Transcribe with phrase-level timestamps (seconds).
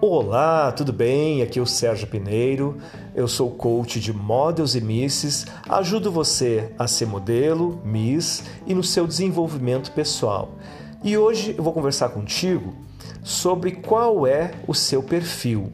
[0.00, 1.42] Olá, tudo bem?
[1.42, 2.76] Aqui é o Sérgio Pineiro.
[3.16, 5.44] Eu sou coach de Models e Misses.
[5.68, 10.52] Ajudo você a ser modelo, Miss e no seu desenvolvimento pessoal.
[11.02, 12.76] E hoje eu vou conversar contigo
[13.24, 15.72] sobre qual é o seu perfil.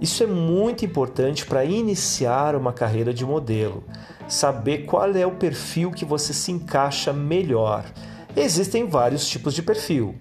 [0.00, 3.84] Isso é muito importante para iniciar uma carreira de modelo.
[4.28, 7.84] Saber qual é o perfil que você se encaixa melhor.
[8.34, 10.14] Existem vários tipos de perfil.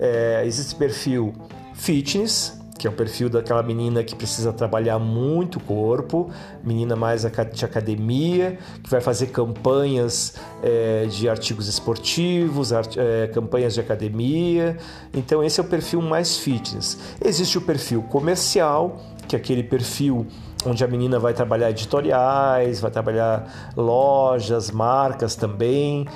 [0.00, 1.34] É, existe perfil
[1.74, 6.30] fitness, que é o perfil daquela menina que precisa trabalhar muito o corpo,
[6.62, 13.74] menina mais de academia, que vai fazer campanhas é, de artigos esportivos, art, é, campanhas
[13.74, 14.76] de academia.
[15.12, 16.98] Então, esse é o perfil mais fitness.
[17.24, 20.26] Existe o perfil comercial, que é aquele perfil
[20.66, 26.06] onde a menina vai trabalhar editoriais, vai trabalhar lojas, marcas também.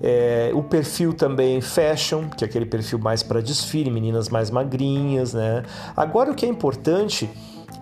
[0.00, 5.34] É, o perfil também fashion, que é aquele perfil mais para desfile, meninas mais magrinhas,
[5.34, 5.64] né?
[5.96, 7.28] Agora o que é importante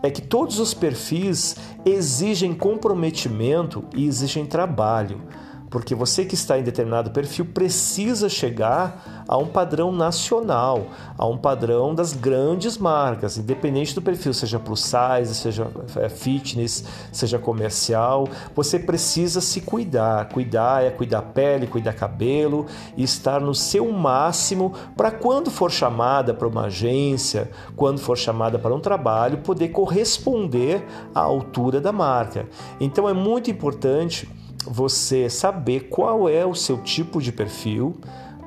[0.02, 5.22] é que todos os perfis exigem comprometimento e exigem trabalho
[5.70, 10.86] porque você que está em determinado perfil precisa chegar a um padrão nacional,
[11.18, 16.84] a um padrão das grandes marcas, independente do perfil, seja plus size, seja é, fitness,
[17.12, 20.28] seja comercial, você precisa se cuidar.
[20.28, 26.32] Cuidar é cuidar pele, cuidar cabelo e estar no seu máximo para quando for chamada
[26.32, 32.46] para uma agência, quando for chamada para um trabalho, poder corresponder à altura da marca.
[32.80, 34.28] Então é muito importante
[34.66, 37.96] você saber qual é o seu tipo de perfil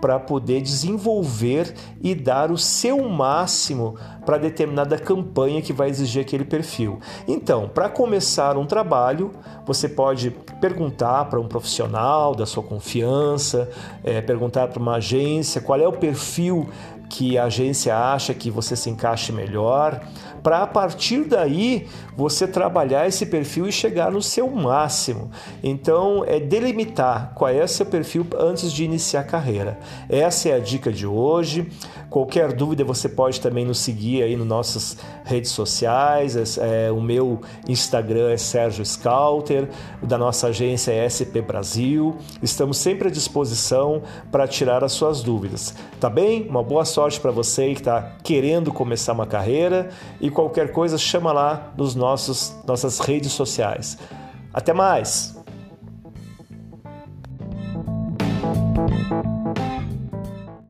[0.01, 3.95] para poder desenvolver e dar o seu máximo
[4.25, 6.99] para determinada campanha que vai exigir aquele perfil.
[7.27, 9.31] Então, para começar um trabalho,
[9.65, 13.69] você pode perguntar para um profissional da sua confiança,
[14.03, 16.69] é, perguntar para uma agência qual é o perfil
[17.09, 19.99] que a agência acha que você se encaixe melhor,
[20.43, 25.31] para a partir daí você trabalhar esse perfil e chegar no seu máximo.
[25.63, 29.79] Então, é delimitar qual é o seu perfil antes de iniciar a carreira.
[30.07, 31.67] Essa é a dica de hoje.
[32.09, 36.57] Qualquer dúvida você pode também nos seguir aí nas nossas redes sociais.
[36.57, 39.69] É, o meu Instagram é Sérgio Scouter,
[40.01, 42.17] da nossa agência é SP Brasil.
[42.41, 44.01] Estamos sempre à disposição
[44.31, 45.73] para tirar as suas dúvidas.
[45.99, 46.47] Tá bem?
[46.49, 49.89] Uma boa sorte para você que está querendo começar uma carreira
[50.19, 53.97] e qualquer coisa chama lá nos nossos nossas redes sociais.
[54.53, 55.39] Até mais.